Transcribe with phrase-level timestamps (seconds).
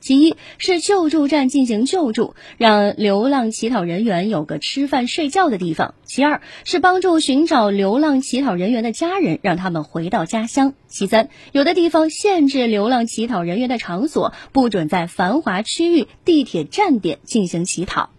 [0.00, 18.10] 其一是救助站进行救助，让流浪乞讨人员有个吃饭睡觉的地方；其二是帮助寻找流浪乞讨人员的家人，让他们回到家乡；其三，有的地方限制流浪乞讨人员的场所，不准在繁华区域、地铁站点进行乞讨。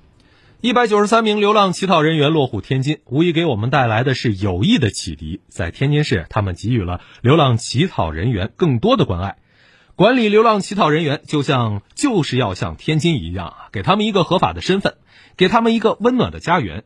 [0.61, 5.41] 一百九十三名流浪乞讨人员落户天津，无疑给我们带来的是有益的启迪。
[5.49, 9.37] 在天津市，他们给予了流浪乞讨人员更多的关爱。
[10.01, 14.95] 管理流浪乞讨人员，就像就是要像天津一样，给他们一个合法的身份，
[15.37, 16.85] 给他们一个温暖的家园。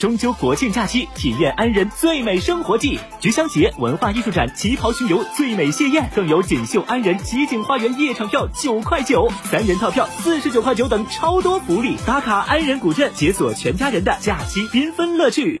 [0.00, 11.96] 中秋国庆假期，体验安仁最美生活季，菊香节文化艺术展、旗袍巡游、最美谢宴，更有锦绣安仁奇景花园夜场票九块九，三人套票四十九块九等超多福利。
[12.06, 15.60] 打卡安仁古镇，解锁全家人的假期缤纷乐趣。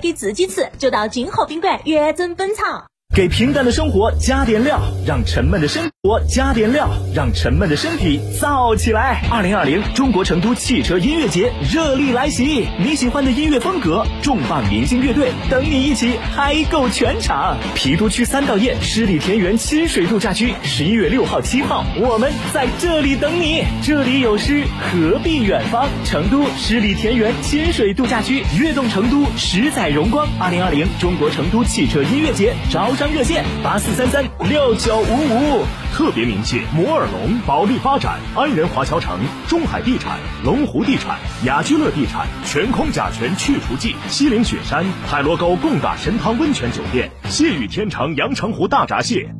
[0.00, 2.86] 给自己吃，就到金河宾馆原真本草。
[3.14, 9.22] 给平淡的生活加点料，让沉闷的生我加点料，让沉闷的身体燥起来。
[9.30, 17.58] 二零二零中国成都汽车音乐节热力来袭，你喜欢的音乐风格，重磅明星乐队等你一起嗨够全场。
[17.76, 23.62] 郫都区三道堰十里田园亲水度假区，十一月六号、七号，我们在这里等你。
[23.82, 25.86] 这里有诗，何必远方？
[26.06, 30.26] 成都十里田园亲水度假区，跃动成都，十载荣光。
[30.38, 32.94] 二零二零中国成都汽车音乐节招。
[32.94, 35.66] 商热线八四三三六九五五，
[36.00, 49.39] 特别鸣谢摩尔龙、保利发展、安仁华侨城、中海地产、龙湖地产、雅居乐地产、全空甲醛去除剂、西岭雪山、海螺沟贡嘎神汤温泉酒店、谢雨天成阳澄湖大闸蟹。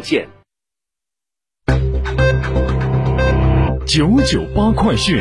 [0.00, 0.26] 奉。
[3.86, 5.18] 九九八快讯。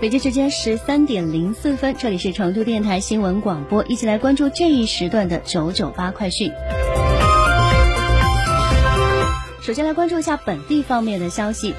[0.00, 6.52] 北京时间十三点零四分，这里是成都电台新闻广播，一起来关注这一时段的九九八快讯。
[9.62, 11.74] 首先来关注一下本地方面的消息。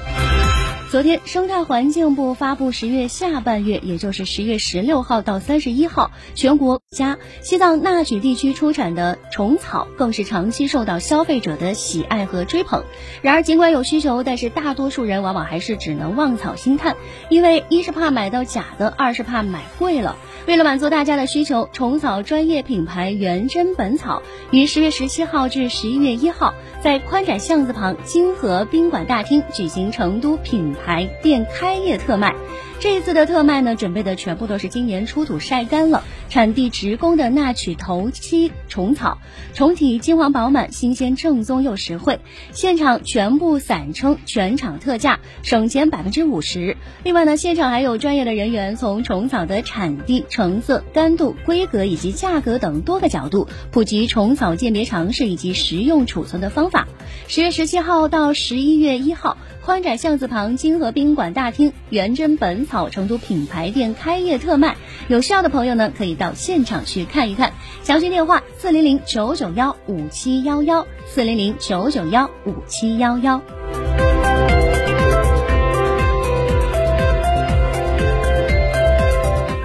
[0.90, 6.82] 昨天，生态环境部发布十月下半月，也就是十月十六号到三十一号，全国。
[6.96, 7.18] 佳。
[7.42, 12.82] 西藏纳曲地区出产的虫草更是长期受到消费者的喜爱和追捧。
[13.22, 16.96] 然而，尽管有需求，但是大多数人往往还是只能望草兴叹，
[17.28, 20.16] 因为一是怕买到假的，二是怕买贵了。
[20.46, 32.34] 为了满足大家的需求，虫草专业品牌元真本草于十月十七号至十一月一号，在宽窄巷子旁金河宾馆大厅举行成都品牌店开业特卖。
[32.78, 39.18] 这一次的特卖呢，准备的全部都是今年出土晒干了、产地直供的纳曲头七虫草，
[39.54, 42.20] 虫体金黄饱满、新鲜正宗又实惠。
[42.52, 46.76] 现场全部散称全场特价，省钱百分之五十。
[47.02, 56.86] 另外呢，现场还有专业的人员从虫草的产地、成色、干度、规格以及价格等多个角度普及虫草鉴别常识以及实用储存的方法。
[57.26, 59.38] 十月十七号到十一月一号。
[59.66, 64.76] 宽窄巷子旁金河宾馆大厅，元真本草成都品牌店开业特卖，
[65.08, 67.52] 有需要的朋友呢，可以到现场去看一看。
[67.82, 73.42] 详询电话：四零零九九幺五七幺幺，四零零九九幺五七幺幺。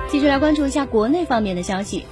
[0.09, 2.07] 继续来关注一下国内方面的消息。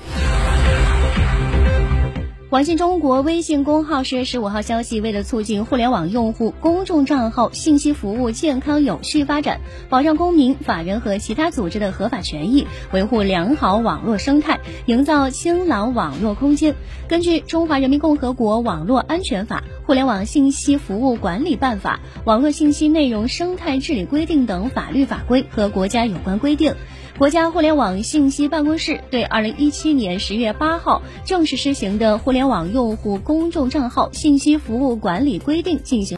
[2.49, 16.73] 网信中国微信公号十月十五号消息，为了促进互联网用户公众账号信息服务健康有序发展，保障公民、法人和其他组织的合法权益，维护良好网络生态，营造清朗网络空间，
[17.07, 26.75] 根据《中华人民共和国网络安全法》《互联网信息服务管理办法》《网络信息内容生态治理规定》等法律法规和国家有关规定。
[27.17, 36.17] 国家互联网信息办公室对二零一七年十月八号正式施行的《互联网用户公众账号信息服务管理规定》进行。